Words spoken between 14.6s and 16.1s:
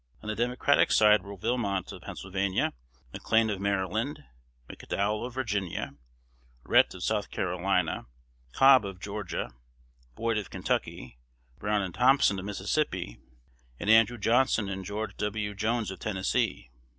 and George W. Jones of